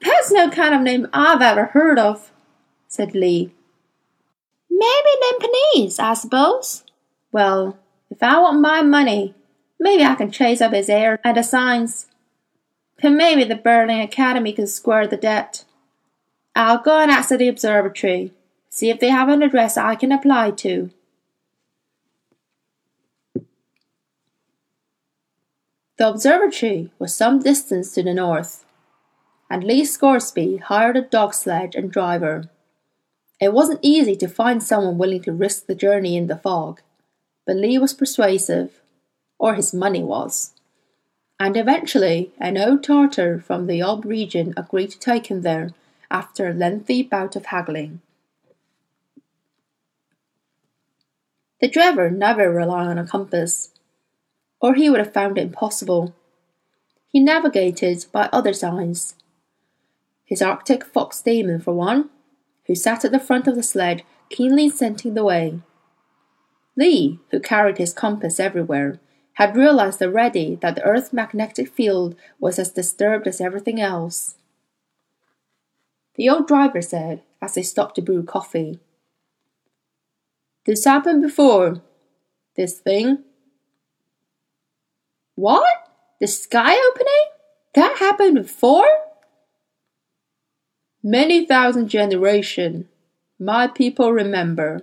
That's 0.00 0.32
no 0.32 0.50
kind 0.50 0.74
of 0.74 0.80
name 0.82 1.08
I've 1.12 1.40
ever 1.40 1.66
heard 1.66 1.98
of, 1.98 2.32
said 2.88 3.14
Lee. 3.14 3.52
Maybe 4.68 5.08
Limpanese, 5.30 5.98
I 5.98 6.14
suppose. 6.14 6.84
Well, 7.32 7.78
if 8.10 8.22
I 8.22 8.38
want 8.40 8.60
my 8.60 8.82
money, 8.82 9.34
maybe 9.78 10.04
I 10.04 10.14
can 10.14 10.30
chase 10.30 10.60
up 10.60 10.72
his 10.72 10.88
heir 10.88 11.20
and 11.24 11.36
assigns. 11.36 12.06
But 13.00 13.10
maybe 13.10 13.44
the 13.44 13.56
Berlin 13.56 14.00
Academy 14.00 14.52
can 14.52 14.66
square 14.66 15.06
the 15.06 15.16
debt. 15.16 15.64
I'll 16.56 16.78
go 16.78 16.98
and 16.98 17.10
ask 17.10 17.32
at 17.32 17.38
the 17.38 17.48
observatory, 17.48 18.32
see 18.68 18.90
if 18.90 19.00
they 19.00 19.08
have 19.08 19.28
an 19.28 19.42
address 19.42 19.76
I 19.76 19.94
can 19.94 20.12
apply 20.12 20.52
to. 20.52 20.90
The 25.96 26.08
observatory 26.08 26.90
was 26.98 27.14
some 27.14 27.38
distance 27.40 27.92
to 27.94 28.02
the 28.02 28.14
north, 28.14 28.64
and 29.50 29.62
Lee 29.62 29.84
Scoresby 29.84 30.56
hired 30.56 30.96
a 30.96 31.02
dog 31.02 31.34
sledge 31.34 31.74
and 31.74 31.90
driver. 31.90 32.50
It 33.40 33.52
wasn't 33.52 33.80
easy 33.82 34.16
to 34.16 34.28
find 34.28 34.62
someone 34.62 34.98
willing 34.98 35.22
to 35.22 35.32
risk 35.32 35.66
the 35.66 35.74
journey 35.74 36.16
in 36.16 36.26
the 36.26 36.36
fog 36.36 36.80
but 37.46 37.56
Lee 37.56 37.78
was 37.78 37.92
persuasive, 37.92 38.80
or 39.38 39.54
his 39.54 39.74
money 39.74 40.02
was. 40.02 40.52
And 41.38 41.56
eventually, 41.56 42.32
an 42.38 42.56
old 42.56 42.82
Tartar 42.82 43.40
from 43.40 43.66
the 43.66 43.82
Ob 43.82 44.04
region 44.04 44.54
agreed 44.56 44.90
to 44.92 44.98
take 44.98 45.26
him 45.26 45.42
there 45.42 45.70
after 46.10 46.48
a 46.48 46.54
lengthy 46.54 47.02
bout 47.02 47.36
of 47.36 47.46
haggling. 47.46 48.00
The 51.60 51.68
driver 51.68 52.10
never 52.10 52.50
relied 52.50 52.86
on 52.86 52.98
a 52.98 53.06
compass, 53.06 53.70
or 54.64 54.72
he 54.72 54.88
would 54.88 54.98
have 54.98 55.12
found 55.12 55.36
it 55.36 55.42
impossible. 55.42 56.14
He 57.08 57.20
navigated 57.20 58.06
by 58.10 58.30
other 58.32 58.54
signs. 58.54 59.14
His 60.24 60.40
Arctic 60.40 60.86
fox 60.86 61.20
daemon, 61.20 61.60
for 61.60 61.74
one, 61.74 62.08
who 62.66 62.74
sat 62.74 63.04
at 63.04 63.12
the 63.12 63.20
front 63.20 63.46
of 63.46 63.56
the 63.56 63.62
sled, 63.62 64.04
keenly 64.30 64.70
scenting 64.70 65.12
the 65.12 65.22
way. 65.22 65.60
Lee, 66.78 67.18
who 67.30 67.40
carried 67.40 67.76
his 67.76 67.92
compass 67.92 68.40
everywhere, 68.40 68.98
had 69.34 69.54
realized 69.54 70.00
already 70.00 70.54
that 70.62 70.76
the 70.76 70.82
Earth's 70.82 71.12
magnetic 71.12 71.68
field 71.68 72.16
was 72.40 72.58
as 72.58 72.72
disturbed 72.72 73.26
as 73.26 73.42
everything 73.42 73.82
else. 73.82 74.36
The 76.14 76.30
old 76.30 76.48
driver 76.48 76.80
said 76.80 77.20
as 77.42 77.52
they 77.52 77.62
stopped 77.62 77.96
to 77.96 78.00
brew 78.02 78.22
coffee. 78.22 78.80
This 80.64 80.86
happened 80.86 81.20
before. 81.20 81.82
This 82.56 82.78
thing. 82.78 83.24
What? 85.34 85.66
The 86.20 86.26
sky 86.26 86.76
opening? 86.90 87.24
That 87.74 87.98
happened 87.98 88.36
before? 88.36 88.86
Many 91.02 91.44
thousand 91.44 91.88
generation. 91.88 92.88
My 93.38 93.66
people 93.66 94.12
remember. 94.12 94.82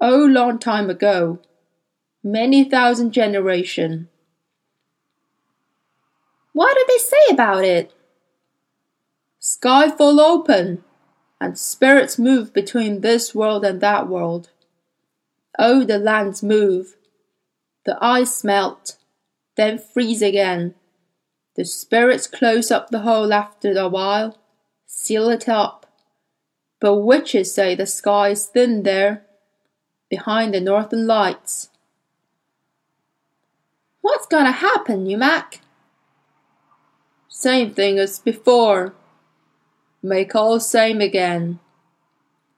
Oh, 0.00 0.26
long 0.26 0.58
time 0.58 0.90
ago, 0.90 1.40
many 2.22 2.64
thousand 2.64 3.12
generation. 3.12 4.08
What 6.52 6.76
did 6.76 6.86
they 6.86 6.98
say 6.98 7.32
about 7.32 7.64
it? 7.64 7.92
Sky 9.38 9.90
full 9.90 10.20
open, 10.20 10.84
and 11.40 11.58
spirits 11.58 12.18
move 12.18 12.52
between 12.52 13.00
this 13.00 13.34
world 13.34 13.64
and 13.64 13.80
that 13.80 14.08
world. 14.08 14.50
Oh, 15.58 15.84
the 15.84 15.98
lands 15.98 16.42
move. 16.42 16.96
The 17.86 17.96
ice 18.02 18.44
melt, 18.44 18.96
then 19.56 19.78
freeze 19.78 20.22
again. 20.22 20.74
The 21.56 21.64
spirits 21.64 22.26
close 22.26 22.70
up 22.70 22.90
the 22.90 23.00
hole 23.00 23.32
after 23.32 23.72
a 23.72 23.88
while, 23.88 24.38
seal 24.86 25.28
it 25.30 25.48
up. 25.48 25.86
But 26.80 26.96
witches 26.96 27.52
say 27.52 27.74
the 27.74 27.86
sky 27.86 28.30
is 28.30 28.46
thin 28.46 28.82
there 28.82 29.24
behind 30.08 30.54
the 30.54 30.60
northern 30.60 31.06
lights. 31.06 31.70
What's 34.02 34.26
gonna 34.26 34.52
happen, 34.52 35.06
Umaq? 35.06 35.58
Same 37.28 37.72
thing 37.72 37.98
as 37.98 38.18
before. 38.18 38.94
Make 40.02 40.36
all 40.36 40.60
same 40.60 41.00
again. 41.00 41.58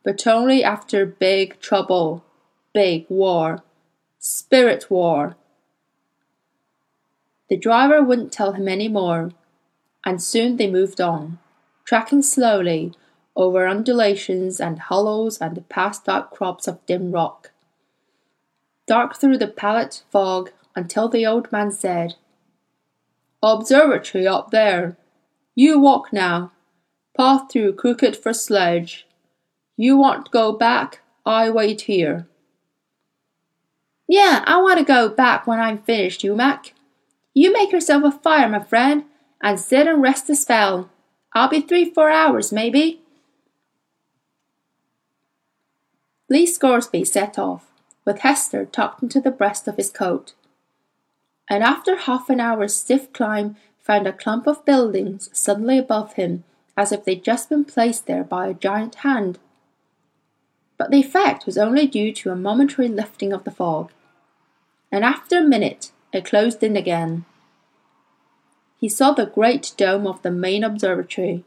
But 0.05 0.27
only 0.27 0.63
after 0.63 1.07
big 1.07 1.59
trouble, 1.61 2.23
big 2.75 3.07
war, 3.09 3.63
spirit 4.19 4.91
war. 4.91 5.38
The 7.49 7.57
driver 7.57 8.03
wouldn't 8.03 8.33
tell 8.33 8.53
him 8.53 8.69
any 8.69 8.89
more, 8.89 9.31
and 10.05 10.23
soon 10.23 10.57
they 10.57 10.71
moved 10.71 11.01
on, 11.01 11.39
tracking 11.85 12.23
slowly 12.23 12.93
over 13.35 13.67
undulations 13.67 14.61
and 14.61 14.79
hollows 14.81 15.39
and 15.39 15.69
past 15.69 16.05
dark 16.05 16.31
crops 16.31 16.67
of 16.67 16.85
dim 16.87 17.13
rock. 17.13 17.53
Dark 18.87 19.17
through 19.17 19.39
the 19.39 19.47
pallid 19.47 20.01
fog 20.11 20.51
until 20.75 21.09
the 21.09 21.25
old 21.25 21.51
man 21.53 21.71
said, 21.71 22.17
Observatory 23.43 24.27
up 24.27 24.51
there. 24.51 24.97
You 25.55 25.79
walk 25.79 26.13
now. 26.13 26.53
Path 27.17 27.53
through 27.53 27.75
crooked 27.75 28.17
for 28.17 28.33
sledge. 28.33 29.07
You 29.77 29.97
want 29.97 30.31
go 30.31 30.53
back? 30.53 31.01
I 31.25 31.51
wait 31.51 31.83
here. 31.83 32.27
Yeah, 34.09 34.43
I 34.47 34.61
want 34.61 34.79
to 34.79 34.85
go 34.85 35.09
back 35.09 35.47
when 35.47 35.61
I'm 35.61 35.79
finished, 35.79 36.23
Umaq. 36.23 36.73
You 37.35 37.53
make 37.53 37.73
yourself 37.73 38.03
a 38.05 38.11
fire, 38.11 38.49
my 38.49 38.61
friend, 38.61 39.05
and 39.41 39.61
sit 39.61 39.87
and 39.87 40.03
rest 40.03 40.29
a 40.31 40.35
spell. 40.37 40.91
I'll 41.33 41.49
be 41.49 41.61
three, 41.61 41.93
four 41.93 42.11
hours, 42.11 42.53
maybe. 42.53 43.01
Lee 46.29 46.47
Scoresby 46.47 47.05
set 47.05 47.39
off, 47.39 47.67
with 48.05 48.21
Hester 48.21 48.65
tucked 48.67 49.03
into 49.03 49.21
the 49.21 49.31
breast 49.31 49.69
of 49.69 49.77
his 49.77 49.91
coat. 49.91 50.35
and 51.49 51.65
after 51.65 51.97
half 51.97 52.29
an 52.29 52.41
hour's 52.41 52.77
stiff 52.77 53.13
climb 53.13 53.57
found 53.81 54.07
a 54.07 54.13
clump 54.13 54.47
of 54.47 54.65
buildings 54.65 55.31
suddenly 55.33 55.79
above 55.79 56.15
him 56.15 56.45
as 56.77 56.93
if 56.93 57.05
they'd 57.05 57.25
just 57.25 57.49
been 57.49 57.65
placed 57.65 58.07
there 58.07 58.23
by 58.23 58.47
a 58.47 58.55
giant 58.55 58.97
hand. 58.97 59.39
But 60.77 60.91
the 60.91 61.01
effect 61.01 61.45
was 61.45 61.59
only 61.59 61.87
due 61.87 62.13
to 62.13 62.31
a 62.31 62.37
momentary 62.37 62.89
lifting 62.89 63.33
of 63.33 63.43
the 63.45 63.51
fog, 63.51 63.91
and 64.93 65.05
after 65.05 65.39
a 65.39 65.43
minute 65.43 65.91
it 66.13 66.25
closed 66.25 66.63
in 66.63 66.77
again. 66.77 67.25
He 68.79 68.89
saw 68.89 69.13
the 69.13 69.27
great 69.27 69.73
dome 69.77 70.07
of 70.07 70.23
the 70.23 70.31
main 70.31 70.63
observatory, 70.65 71.45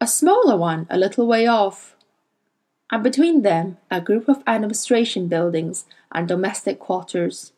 a 0.00 0.06
smaller 0.06 0.56
one 0.56 0.86
a 0.88 0.98
little 0.98 1.26
way 1.26 1.46
off, 1.46 1.94
and 2.90 3.02
between 3.02 3.42
them 3.42 3.76
a 3.90 4.00
group 4.00 4.28
of 4.28 4.42
administration 4.46 5.28
buildings 5.28 5.84
and 6.12 6.26
domestic 6.26 6.78
quarters. 6.78 7.52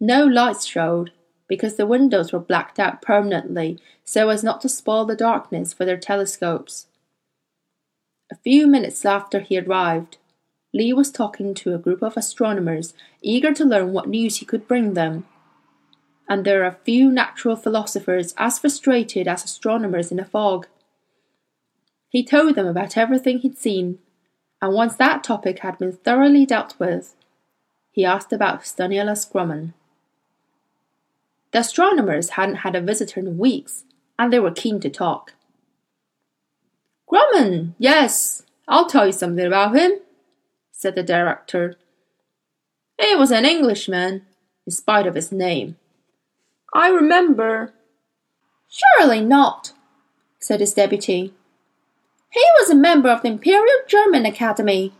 No 0.00 0.24
lights 0.24 0.64
showed, 0.64 1.12
because 1.48 1.76
the 1.76 1.86
windows 1.86 2.32
were 2.32 2.38
blacked 2.38 2.78
out 2.78 3.02
permanently 3.02 3.78
so 4.04 4.28
as 4.28 4.44
not 4.44 4.60
to 4.60 4.68
spoil 4.68 5.04
the 5.04 5.16
darkness 5.16 5.72
for 5.72 5.84
their 5.84 5.96
telescopes. 5.96 6.86
A 8.30 8.36
few 8.36 8.66
minutes 8.66 9.04
after 9.04 9.40
he 9.40 9.58
arrived, 9.58 10.18
Lee 10.72 10.92
was 10.92 11.10
talking 11.10 11.54
to 11.54 11.74
a 11.74 11.78
group 11.78 12.02
of 12.02 12.16
astronomers 12.16 12.92
eager 13.22 13.52
to 13.54 13.64
learn 13.64 13.92
what 13.92 14.08
news 14.08 14.36
he 14.36 14.44
could 14.44 14.68
bring 14.68 14.94
them. 14.94 15.26
And 16.28 16.44
there 16.44 16.64
are 16.64 16.78
few 16.84 17.10
natural 17.10 17.56
philosophers 17.56 18.34
as 18.36 18.58
frustrated 18.58 19.26
as 19.26 19.44
astronomers 19.44 20.12
in 20.12 20.20
a 20.20 20.24
fog. 20.24 20.66
He 22.10 22.24
told 22.24 22.54
them 22.54 22.66
about 22.66 22.96
everything 22.96 23.38
he'd 23.38 23.58
seen, 23.58 23.98
and 24.60 24.74
once 24.74 24.96
that 24.96 25.24
topic 25.24 25.60
had 25.60 25.78
been 25.78 25.92
thoroughly 25.92 26.44
dealt 26.44 26.78
with, 26.78 27.14
he 27.90 28.04
asked 28.04 28.32
about 28.32 28.66
Stanislaus 28.66 29.28
Grumman. 29.28 29.72
The 31.52 31.60
astronomers 31.60 32.30
hadn't 32.30 32.56
had 32.56 32.76
a 32.76 32.80
visitor 32.80 33.20
in 33.20 33.38
weeks, 33.38 33.84
and 34.18 34.30
they 34.30 34.38
were 34.38 34.50
keen 34.50 34.80
to 34.80 34.90
talk. 34.90 35.32
Grumman, 37.10 37.74
yes, 37.78 38.42
I'll 38.66 38.86
tell 38.86 39.06
you 39.06 39.12
something 39.12 39.46
about 39.46 39.74
him, 39.74 39.92
said 40.78 40.94
the 40.94 41.02
director. 41.02 41.74
He 43.00 43.16
was 43.16 43.32
an 43.32 43.44
Englishman, 43.44 44.22
in 44.64 44.70
spite 44.70 45.08
of 45.08 45.16
his 45.16 45.32
name. 45.32 45.76
I 46.72 46.88
remember. 46.88 47.74
Surely 48.70 49.20
not, 49.20 49.72
said 50.38 50.60
his 50.60 50.74
deputy. 50.74 51.34
He 52.30 52.44
was 52.60 52.70
a 52.70 52.76
member 52.76 53.08
of 53.08 53.22
the 53.22 53.28
Imperial 53.28 53.80
German 53.88 54.24
Academy. 54.24 54.92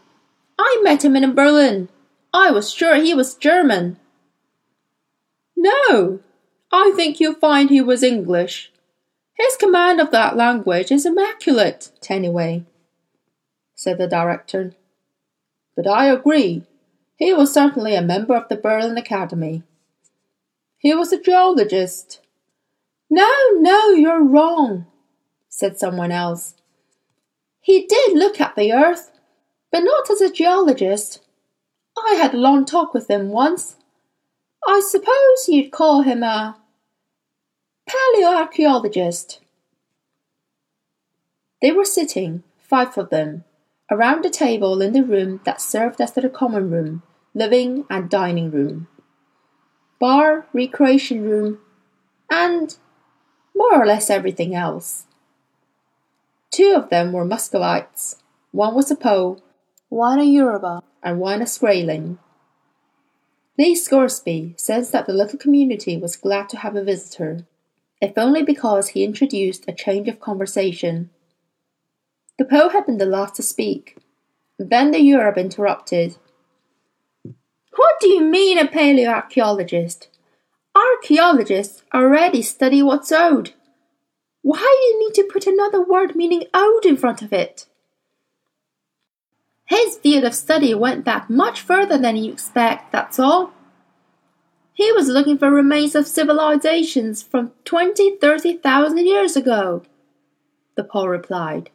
I 0.59 0.81
met 0.83 1.05
him 1.05 1.15
in 1.15 1.33
Berlin. 1.33 1.89
I 2.35 2.51
was 2.51 2.73
sure 2.73 2.97
he 2.97 3.15
was 3.15 3.37
German. 3.37 3.99
No, 5.57 6.19
I 6.73 6.93
think 6.97 7.21
you'll 7.21 7.35
find 7.35 7.71
he 7.71 7.81
was 7.81 8.03
English. 8.03 8.73
His 9.35 9.57
command 9.57 10.01
of 10.01 10.11
that 10.11 10.37
language 10.37 10.91
is 10.91 11.07
immaculate, 11.07 11.93
anyway, 12.11 12.65
said 13.77 13.99
the 13.99 14.09
director. 14.09 14.73
But 15.79 15.87
I 15.87 16.07
agree, 16.07 16.65
he 17.15 17.33
was 17.33 17.55
certainly 17.55 17.95
a 17.95 18.03
member 18.03 18.35
of 18.35 18.49
the 18.49 18.57
Berlin 18.57 18.99
Academy. 18.99 19.63
He 20.77 20.93
was 20.93 21.13
a 21.13 21.23
geologist. 21.23 22.19
No, 23.09 23.33
no, 23.53 23.91
you're 23.91 24.25
wrong, 24.25 24.87
said 25.49 25.79
someone 25.79 26.11
else. 26.11 26.57
He 27.61 27.87
did 27.87 28.19
look 28.19 28.41
at 28.41 28.57
the 28.57 28.73
earth, 28.73 29.13
but 29.71 29.85
not 29.85 30.11
as 30.11 30.21
a 30.21 30.33
geologist. 30.33 31.21
I 31.97 32.15
had 32.15 32.35
a 32.35 32.39
long 32.39 32.65
talk 32.65 32.93
with 32.93 33.09
him 33.09 33.29
once. 33.29 33.77
I 34.67 34.81
suppose 34.81 35.47
you'd 35.47 35.71
call 35.71 36.03
him 36.03 36.25
a 36.25 36.57
paleoarchaeologist. 37.89 39.39
They 41.63 41.71
were 41.71 41.85
sitting, 41.85 42.43
five 42.59 42.99
of 42.99 43.11
them, 43.11 43.45
around 43.91 44.25
a 44.25 44.31
table 44.31 44.81
in 44.83 44.93
the 44.93 45.03
room 45.03 45.41
that 45.45 45.61
served 45.61 46.01
as 46.01 46.13
the 46.13 46.29
common 46.29 46.71
room, 46.71 47.03
living 47.35 47.85
and 47.89 48.11
dining 48.11 48.51
room, 48.51 48.87
bar, 49.99 50.47
recreation 50.53 51.23
room, 51.23 51.59
and 52.31 52.77
more 53.55 53.81
or 53.81 53.87
less 53.87 54.11
everything 54.11 54.55
else. 54.55 55.07
Two 56.51 56.75
of 56.77 56.91
them 56.91 57.13
were 57.13 57.25
Muscovites, 57.25 58.23
one 58.53 58.75
was 58.75 58.91
a 58.91 58.97
Pole, 58.97 59.43
one 59.89 60.19
a 60.19 60.25
Yoruba, 60.25 60.83
and 61.03 61.19
one 61.19 61.43
a 61.43 61.47
Skraeling. 61.47 62.19
Lee 63.59 63.75
Scoresby 63.75 64.55
says 64.57 64.93
that 64.93 65.07
the 65.07 65.13
little 65.13 65.39
community 65.39 65.97
was 65.97 66.17
glad 66.17 66.49
to 66.49 66.59
have 66.59 66.77
a 66.77 66.85
visitor, 66.85 67.47
if 68.01 68.17
only 68.17 68.43
because 68.43 68.89
he 68.89 69.03
introduced 69.03 69.65
a 69.67 69.73
change 69.73 70.07
of 70.09 70.21
conversation. 70.21 71.11
The 72.39 72.45
Pole 72.45 72.71
had 72.71 72.87
been 72.87 72.99
the 72.99 73.05
last 73.05 73.35
to 73.37 73.43
speak. 73.43 73.99
Then 74.59 74.93
the 74.93 75.01
Yoruba 75.01 75.41
interrupted. 75.41 76.17
What 77.77 78.01
do 78.01 78.09
you 78.09 78.23
mean 78.23 78.59
a 78.59 78.67
paleoarchaeologist? 78.67 80.07
Archaeologists 80.75 81.83
already 81.93 82.43
study 82.43 82.83
what's 82.83 83.11
old. 83.11 83.55
Why 84.43 84.59
do 84.59 84.85
you 84.87 84.99
need 85.09 85.15
to 85.15 85.29
put 85.33 85.47
another 85.47 85.83
word 85.83 86.15
meaning 86.15 86.45
old 86.55 86.85
in 86.87 86.97
front 86.97 87.23
of 87.23 87.33
it? 87.33 87.67
His 89.67 89.97
field 89.99 90.25
of 90.25 90.35
study 90.35 90.75
went 90.75 91.05
back 91.05 91.29
much 91.29 91.61
further 91.61 91.99
than 91.99 92.17
you 92.17 92.33
expect, 92.33 92.91
that's 92.93 93.19
all. 93.19 93.53
He 94.73 94.91
was 94.93 95.09
looking 95.09 95.37
for 95.37 95.51
remains 95.51 95.95
of 95.97 96.07
civilizations 96.07 97.23
from 97.23 97.53
twenty, 97.65 98.17
thirty 98.17 98.57
thousand 98.57 98.99
years 98.99 99.37
ago, 99.37 99.83
the 100.77 100.85
Pole 100.85 101.09
replied. 101.09 101.71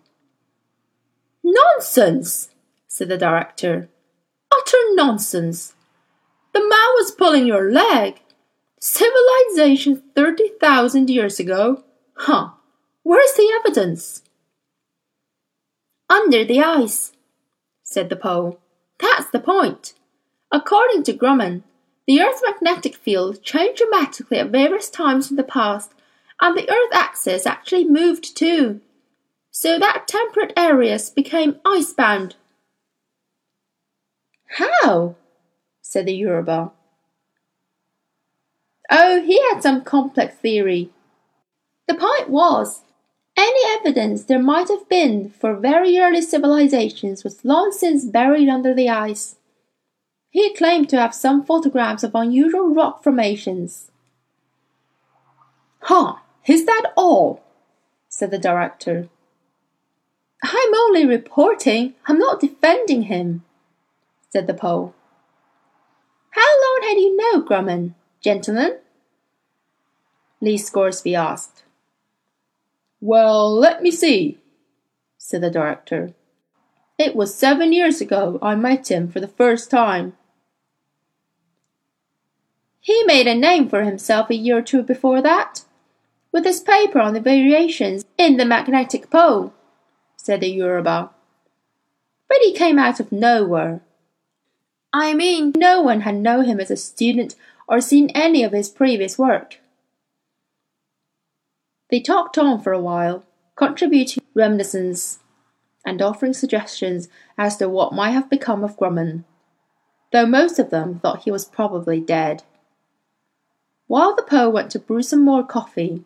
Nonsense, 1.44 2.50
said 2.88 3.10
the 3.10 3.18
director. 3.18 3.90
Utter 4.52 4.78
nonsense. 4.92 5.74
The 6.54 6.60
man 6.60 6.90
was 6.96 7.12
pulling 7.12 7.48
your 7.48 7.72
leg. 7.72 8.22
Civilization 8.80 10.04
thirty 10.16 10.50
thousand 10.60 11.10
years 11.10 11.40
ago? 11.40 11.84
Huh. 12.16 12.50
Where's 13.04 13.34
the 13.34 13.52
evidence? 13.60 14.22
Under 16.10 16.46
the 16.46 16.62
ice, 16.62 17.14
said 17.82 18.10
the 18.10 18.16
Pole. 18.16 18.60
That's 19.00 19.30
the 19.30 19.40
point. 19.40 19.94
According 20.52 21.04
to 21.04 21.14
Grumman, 21.14 21.64
the 22.06 22.22
Earth's 22.22 22.44
magnetic 22.46 22.96
field 22.96 23.42
changed 23.42 23.80
dramatically 23.80 24.38
at 24.38 24.52
various 24.52 24.90
times 24.90 25.32
in 25.32 25.38
the 25.38 25.44
past, 25.44 25.94
and 26.42 26.56
the 26.56 26.70
Earth 26.70 26.94
axis 26.94 27.46
actually 27.46 27.86
moved 27.86 28.38
too. 28.38 28.82
So 29.56 29.78
that 29.78 30.08
temperate 30.08 30.52
areas 30.58 31.12
became 31.12 31.60
icebound. 31.64 32.36
How? 34.58 35.16
said 35.80 36.08
the 36.08 36.14
Yoruba. 36.16 36.72
Oh, 38.90 39.22
he 39.22 39.40
had 39.50 39.62
some 39.62 39.84
complex 39.84 40.36
theory. 40.36 40.90
The 41.88 41.94
point 41.94 42.30
was, 42.30 42.82
any 43.38 43.62
evidence 43.80 44.24
there 44.24 44.42
might 44.42 44.70
have 44.70 44.90
been 44.90 45.30
for 45.30 45.56
very 45.56 46.00
early 46.00 46.24
civilizations 46.24 47.24
was 47.24 47.46
long 47.46 47.72
since 47.72 48.06
buried 48.06 48.50
under 48.50 48.74
the 48.74 48.90
ice. 48.90 49.36
He 50.32 50.56
claimed 50.56 50.90
to 50.90 51.00
have 51.00 51.14
some 51.14 51.46
photographs 51.46 52.04
of 52.04 52.16
unusual 52.16 52.74
rock 52.74 53.04
formations. 53.04 53.92
Huh, 55.82 56.16
is 56.48 56.66
that 56.66 56.92
all? 56.98 57.44
said 58.10 58.32
the 58.32 58.40
director. 58.40 59.10
I'm 60.44 60.76
only 60.76 61.06
reporting, 61.06 61.94
I'm 62.06 62.20
not 62.20 62.42
defending 62.42 63.04
him, 63.04 63.44
said 64.30 64.46
the 64.46 64.54
Pole. 64.54 64.94
How 66.32 66.42
long 66.42 66.82
had 66.84 66.98
you 66.98 67.16
known 67.16 67.48
Grumman, 67.48 67.94
gentlemen? 68.22 68.80
Lee 70.42 70.58
Scoresby 70.58 71.16
asked. 71.16 71.64
Well, 73.00 73.54
let 73.54 73.82
me 73.82 73.90
see, 73.90 74.40
said 75.18 75.42
the 75.42 75.50
director. 75.50 76.14
It 76.98 77.16
was 77.16 77.34
seven 77.34 77.72
years 77.72 78.02
ago 78.02 78.38
I 78.42 78.56
met 78.56 78.92
him 78.92 79.08
for 79.08 79.22
the 79.22 79.30
first 79.30 79.72
time. 79.72 80.18
He 82.82 83.04
made 83.06 83.28
a 83.28 83.36
name 83.36 83.70
for 83.70 83.84
himself 83.84 84.30
a 84.30 84.36
year 84.36 84.58
or 84.58 84.62
two 84.62 84.84
before 84.84 85.22
that, 85.22 85.64
with 86.34 86.44
his 86.44 86.60
paper 86.60 87.00
on 87.00 87.14
the 87.14 87.22
variations 87.22 88.04
in 88.18 88.36
the 88.36 88.46
magnetic 88.46 89.10
pole, 89.10 89.54
said 90.24 90.40
the 90.40 90.48
Yoruba. 90.48 91.10
But 92.30 92.38
he 92.42 92.54
came 92.54 92.80
out 92.80 93.00
of 93.02 93.12
nowhere. 93.12 93.82
I 94.94 95.14
mean, 95.14 95.52
no 95.58 95.82
one 95.82 96.02
had 96.02 96.16
known 96.16 96.46
him 96.46 96.60
as 96.60 96.72
a 96.72 96.78
student 96.78 97.36
or 97.68 97.82
seen 97.82 98.10
any 98.16 98.44
of 98.44 98.54
his 98.54 98.70
previous 98.70 99.20
work. 99.20 99.60
They 101.92 102.00
talked 102.00 102.38
on 102.38 102.62
for 102.62 102.72
a 102.72 102.80
while, 102.80 103.26
contributing 103.56 104.24
reminiscences 104.34 105.20
and 105.86 106.02
offering 106.02 106.34
suggestions 106.34 107.10
as 107.38 107.58
to 107.58 107.68
what 107.68 107.94
might 107.94 108.12
have 108.12 108.30
become 108.30 108.64
of 108.64 108.78
Grumman, 108.78 109.26
though 110.14 110.26
most 110.26 110.58
of 110.58 110.70
them 110.70 111.00
thought 111.00 111.24
he 111.24 111.32
was 111.32 111.44
probably 111.44 112.00
dead. 112.00 112.44
While 113.88 114.16
the 114.16 114.24
Poe 114.24 114.50
went 114.50 114.72
to 114.72 114.80
brew 114.80 115.04
some 115.04 115.26
more 115.26 115.44
coffee, 115.44 116.06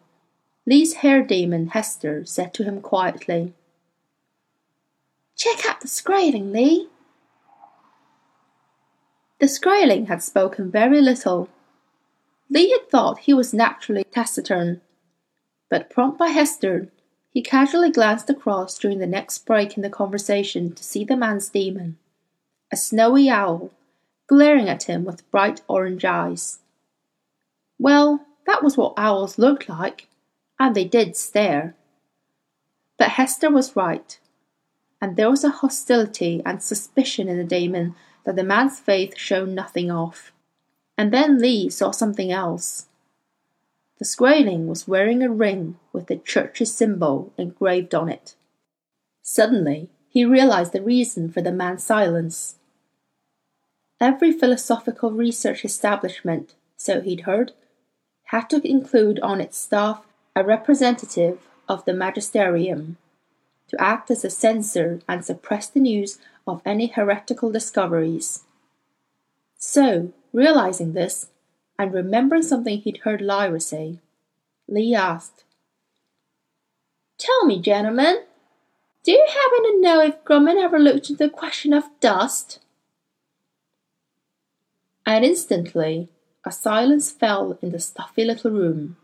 Lee's 0.66 0.96
hare 0.96 1.24
daemon 1.24 1.68
Hester 1.68 2.26
said 2.26 2.54
to 2.56 2.64
him 2.64 2.82
quietly, 2.82 3.54
Check 5.38 5.68
out 5.68 5.82
the 5.82 5.88
Skraeling, 5.88 6.52
Lee. 6.52 6.90
The 9.40 9.46
Skraeling 9.46 10.08
had 10.08 10.24
spoken 10.24 10.72
very 10.72 11.00
little. 11.00 11.48
Lee 12.50 12.72
had 12.72 12.90
thought 12.90 13.20
he 13.20 13.36
was 13.36 13.54
naturally 13.54 14.04
taciturn, 14.04 14.82
but 15.70 15.92
prompted 15.92 16.18
by 16.18 16.30
Hester, 16.30 16.90
he 17.30 17.44
casually 17.44 17.92
glanced 17.92 18.32
across 18.32 18.80
during 18.80 18.98
the 18.98 19.06
next 19.06 19.46
break 19.46 19.78
in 19.78 19.84
the 19.84 19.92
conversation 19.92 20.74
to 20.74 20.84
see 20.84 21.04
the 21.04 21.16
man's 21.16 21.50
daemon, 21.50 22.00
a 22.72 22.76
snowy 22.76 23.30
owl, 23.30 23.70
glaring 24.26 24.68
at 24.68 24.84
him 24.84 25.06
with 25.06 25.30
bright 25.30 25.62
orange 25.68 26.04
eyes. 26.04 26.60
Well, 27.78 28.26
that 28.48 28.64
was 28.64 28.76
what 28.76 28.96
owls 28.98 29.38
looked 29.38 29.70
like, 29.70 30.08
and 30.60 30.74
they 30.74 30.86
did 30.86 31.16
stare. 31.16 31.76
But 32.98 33.10
Hester 33.10 33.52
was 33.52 33.76
right, 33.76 34.18
and 35.02 35.16
there 35.16 35.30
was 35.30 35.44
a 35.44 35.50
hostility 35.50 36.42
and 36.46 36.62
suspicion 36.62 37.28
in 37.28 37.38
the 37.38 37.44
daemon 37.44 37.96
that 38.24 38.36
the 38.36 38.44
man's 38.44 38.80
faith 38.80 39.18
showed 39.18 39.50
nothing 39.50 39.92
of. 39.92 40.32
And 40.98 41.14
then 41.14 41.40
Lee 41.40 41.70
saw 41.70 41.92
something 41.92 42.32
else. 42.32 42.88
The 44.00 44.06
Skraeling 44.06 44.68
was 44.68 44.88
wearing 44.88 45.24
a 45.24 45.30
ring 45.30 45.78
with 45.94 46.08
the 46.08 46.18
church's 46.18 46.74
symbol 46.74 47.34
engraved 47.38 47.96
on 47.96 48.10
it. 48.10 48.36
Suddenly, 49.22 49.90
he 50.10 50.26
realized 50.26 50.72
the 50.72 50.82
reason 50.82 51.32
for 51.32 51.42
the 51.42 51.52
man's 51.52 51.84
silence. 51.84 52.56
Every 54.00 54.32
philosophical 54.32 55.12
research 55.12 55.66
establishment, 55.66 56.54
so 56.76 57.02
he'd 57.02 57.22
heard, 57.22 57.54
had 58.26 58.50
to 58.50 58.68
include 58.68 59.20
on 59.22 59.42
its 59.42 59.58
staff 59.58 60.06
a 60.36 60.44
representative 60.44 61.40
of 61.68 61.86
the 61.86 61.94
magisterium 61.94 62.98
to 63.70 63.82
act 63.82 64.10
as 64.10 64.24
a 64.24 64.30
censor 64.30 65.02
and 65.08 65.24
suppress 65.24 65.68
the 65.68 65.80
news 65.80 66.20
of 66.48 66.62
any 66.66 66.88
heretical 66.88 67.52
discoveries. 67.52 68.44
So, 69.58 70.14
realizing 70.32 70.94
this, 70.94 71.28
and 71.80 71.94
remembering 71.94 72.44
something 72.44 72.80
he'd 72.80 73.02
heard 73.04 73.22
Lyra 73.22 73.60
say, 73.60 74.00
Lee 74.68 74.96
asked, 74.96 75.44
Tell 77.18 77.46
me, 77.46 77.60
gentlemen, 77.60 78.24
do 79.04 79.12
you 79.12 79.26
happen 79.28 79.64
to 79.64 79.82
know 79.82 80.02
if 80.02 80.24
Grumman 80.24 80.62
ever 80.62 80.80
looked 80.80 81.10
into 81.10 81.24
the 81.24 81.30
question 81.30 81.74
of 81.74 81.86
dust? 82.00 82.60
And 85.06 85.24
instantly 85.24 86.10
a 86.46 86.52
silence 86.52 87.12
fell 87.12 87.58
in 87.62 87.72
the 87.72 87.80
stuffy 87.80 88.24
little 88.24 88.52
room, 88.52 88.98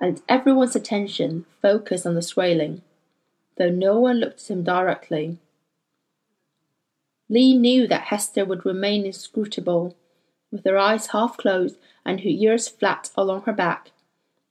and 0.00 0.22
everyone's 0.28 0.76
attention 0.76 1.46
focused 1.60 2.06
on 2.06 2.14
the 2.14 2.20
Skraeling, 2.20 2.82
though 3.56 3.70
no 3.70 3.98
one 3.98 4.18
looked 4.18 4.42
at 4.42 4.50
him 4.50 4.62
directly. 4.62 5.38
Lee 7.28 7.56
knew 7.56 7.86
that 7.86 8.04
Hester 8.04 8.44
would 8.44 8.66
remain 8.66 9.06
inscrutable, 9.06 9.96
with 10.50 10.64
her 10.64 10.78
eyes 10.78 11.08
half 11.08 11.36
closed 11.36 11.76
and 12.04 12.20
her 12.20 12.28
ears 12.28 12.68
flat 12.68 13.10
along 13.16 13.42
her 13.42 13.52
back, 13.52 13.92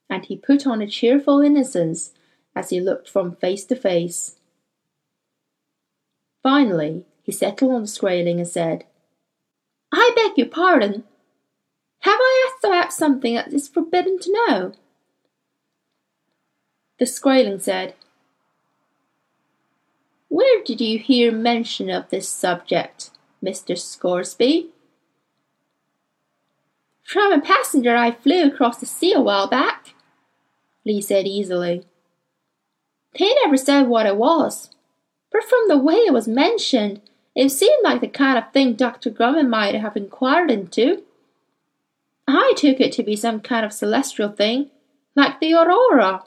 and 0.10 0.26
he 0.26 0.36
put 0.36 0.66
on 0.66 0.82
a 0.82 0.88
cheerful 0.88 1.42
innocence 1.42 2.12
as 2.56 2.70
he 2.70 2.80
looked 2.80 3.10
from 3.10 3.36
face 3.36 3.66
to 3.66 3.76
face. 3.76 4.38
Finally, 6.42 7.06
he 7.22 7.32
settled 7.32 7.72
on 7.72 7.82
the 7.84 7.88
Skraeling 7.88 8.38
and 8.38 8.48
said, 8.48 8.86
I 9.92 10.12
beg 10.16 10.38
your 10.38 10.48
pardon. 10.48 11.04
Have 12.00 12.20
I 12.20 12.50
asked 12.50 12.66
about 12.66 12.94
something 12.94 13.36
that 13.36 13.54
is 13.54 13.70
forbidden 13.70 14.20
to 14.20 14.32
know? 14.48 14.74
The 17.00 17.06
Skraeling 17.06 17.62
said, 17.62 17.96
Where 20.34 20.63
did 20.63 20.82
you 20.82 20.98
hear 20.98 21.32
mention 21.32 21.91
of 21.91 22.10
this 22.10 22.28
subject, 22.28 23.12
Mr. 23.46 23.78
Scoresby? 23.78 24.72
From 27.04 27.32
a 27.32 27.39
passenger 27.39 27.96
I 27.96 28.10
flew 28.10 28.48
across 28.48 28.80
the 28.80 28.88
sea 28.88 29.13
a 29.13 29.22
while 29.22 29.46
back, 29.48 29.93
Lee 30.88 31.02
said 31.02 31.28
easily. 31.28 31.86
They 33.19 33.32
never 33.43 33.58
said 33.58 33.84
what 33.84 34.08
it 34.08 34.17
was, 34.17 34.72
but 35.32 35.43
from 35.43 35.67
the 35.67 35.78
way 35.78 35.98
it 35.98 36.13
was 36.13 36.28
mentioned, 36.28 37.02
it 37.36 37.50
seemed 37.50 37.84
like 37.84 38.02
the 38.02 38.08
kind 38.08 38.39
of 38.39 38.52
thing 38.52 38.74
Dr. 38.74 39.12
Grumman 39.12 39.50
might 39.50 39.76
have 39.76 39.96
inquired 39.96 40.50
into. 40.50 41.04
I 42.28 42.54
took 42.58 42.80
it 42.80 42.91
to 42.93 43.04
be 43.04 43.15
some 43.15 43.39
kind 43.39 43.63
of 43.63 43.72
celestial 43.72 44.32
thing, 44.32 44.72
like 45.15 45.39
the 45.39 45.54
aurora. 45.54 46.24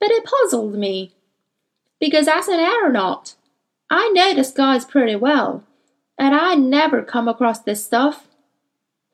But 0.00 0.10
it 0.10 0.24
puzzled 0.24 0.76
me, 0.76 1.13
because 2.04 2.28
as 2.28 2.48
an 2.48 2.60
aeronaut, 2.60 3.34
I 3.88 4.10
know 4.10 4.34
the 4.34 4.44
skies 4.44 4.84
pretty 4.84 5.16
well, 5.16 5.64
and 6.18 6.34
I 6.34 6.54
never 6.54 7.02
come 7.02 7.28
across 7.28 7.60
this 7.60 7.82
stuff. 7.82 8.28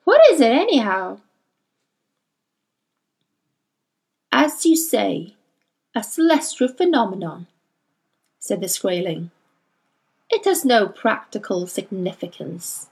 What 0.03 0.19
is 0.29 0.41
it, 0.41 0.51
anyhow? 0.51 1.19
As 4.29 4.65
you 4.65 4.75
say, 4.75 5.35
a 5.95 6.03
celestial 6.03 6.67
phenomenon, 6.67 7.47
said 8.39 8.59
the 8.59 8.67
Skraeling. 8.67 9.29
It 10.29 10.43
has 10.43 10.65
no 10.65 10.89
practical 10.89 11.67
significance. 11.67 12.89